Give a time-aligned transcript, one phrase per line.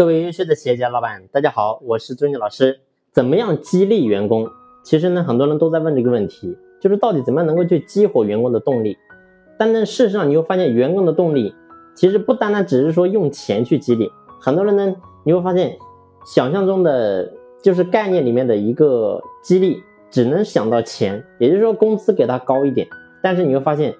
[0.00, 2.80] 各位优秀的企业家老板，大家好，我是朱妮老师。
[3.12, 4.48] 怎么样激励员工？
[4.82, 8.96] 其实呢，很多人都在问这个问题，就是到底怎么样能够去激活员工的动力？
[9.58, 11.54] 但呢，事实上你会发现，员工的动力
[11.94, 14.10] 其实不单单只是说用钱去激励。
[14.40, 15.76] 很多人呢，你会发现，
[16.24, 17.30] 想象中的
[17.62, 22.88] 就是概念里面的一个激励，只能想到钱，也就是说工资给他高一点。
[23.22, 23.94] 但是你会发现，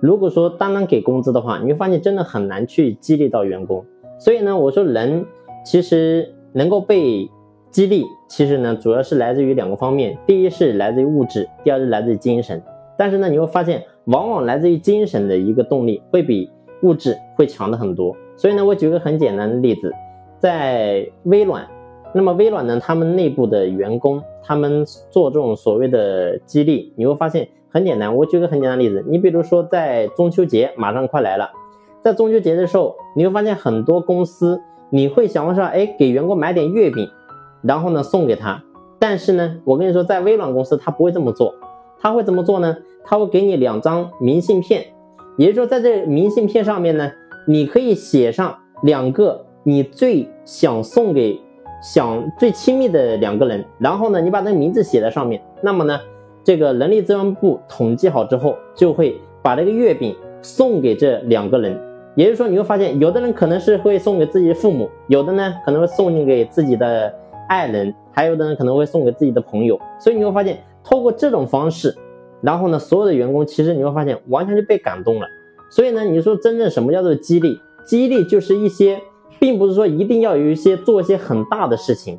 [0.00, 3.82] 如果说单单给工资的话，你会发现真的很难去激励到员工。
[4.18, 5.24] 所以呢，我说人
[5.66, 7.28] 其实能够被
[7.72, 12.62] 激励，其实呢主要是来自于两个方面，第一是来自于物质，第二是来自于精神。
[12.96, 16.48] 但是呢，你会发现往往来自于精神的一个动力会比
[16.82, 18.16] 物质会强的很多。
[18.36, 19.92] 所以呢，我举个很简单的例子，
[20.38, 21.66] 在微软，
[22.14, 28.14] 那么微软呢，他们内部的员工，他们做这种所谓的激励，你会发现很简单。
[28.14, 31.50] 我举个很简单的例子，你比如说在中秋节马上快来了。
[32.02, 37.08] 在中秋节的时候，你会发现很多公司，你会想说，哎，给员工买点月饼，
[37.62, 38.62] 然后呢送给他。
[38.98, 41.54] 但是呢，我跟你说，在微软公司他不会这么做，
[42.00, 42.76] 他会怎么做呢？
[43.04, 44.84] 他会给你两张明信片，
[45.36, 47.10] 也就是说，在这明信片上面呢，
[47.46, 51.40] 你可以写上两个你最想送给、
[51.82, 55.42] 想最亲密的两个人，然后呢，你把那个名字写在上面。
[55.62, 56.00] 那么呢，
[56.42, 61.78] 这个人力资源部统计好之后，就会把这个月饼送给这两个人。
[62.16, 67.14] 也就是说，你会发现，有的人可能是会送给自己的父母，有的呢可能会送给自己的
[67.46, 69.78] 爱人，还有的人可能会送给自己的朋友。
[70.00, 71.94] 所以你会发现，透过这种方式，
[72.40, 75.26] 然后呢，所有的员工其实你会发现完全就被感动了。
[75.70, 77.60] 所以呢，你说真正什么叫做激励？
[77.84, 78.98] 激励就是一些，
[79.38, 82.18] 并不是说一定要有一些做一些很大的事情，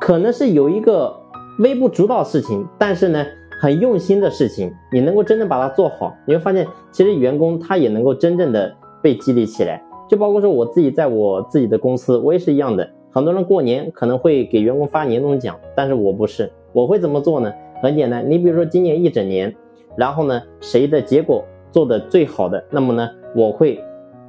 [0.00, 1.16] 可能是有一个
[1.60, 3.24] 微不足道事情，但是呢。
[3.62, 9.82] 很用心的事情，你能够真正把它做好，你会发现，其实员工他也能够真正的被激励起来。
[10.08, 12.90] 就包括说我自己在我自己的公司，我也是一样的。
[13.12, 17.52] 很多人过年可能会给员工发年终奖，但是我不是，我会怎么做呢？
[17.82, 19.54] 很简单，你比如说今年一整年，
[19.96, 23.82] 然后呢，谁的结果做的最好的，那么呢，我会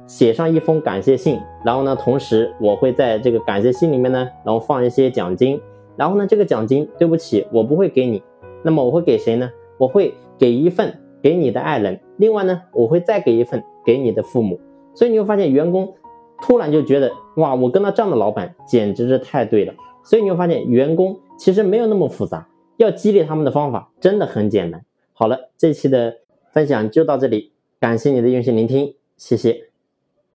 [0.06, 5.60] 写上一封感谢信，然后呢，同时我会在这个感谢信里面呢，然后放一些奖金，
[5.96, 8.22] 然后呢，这个奖金对不起，我不会给你。
[8.62, 9.50] 那么我会给谁呢？
[9.78, 14.60] 我会给一份给你的爱人，另外呢，我会再给一份给你的父母。
[14.94, 15.92] 所以你会发现，员工
[16.40, 19.74] 突然就觉得，哇，我跟了这样的老板简直是太对了。
[20.04, 22.46] 所以你会发现，员工其实没有那么复杂，
[22.76, 24.84] 要激励他们的方法真的很简单。
[25.12, 26.18] 好了，这期的
[26.52, 27.50] 分享就到这里，
[27.80, 29.71] 感谢你的用心聆听，谢谢。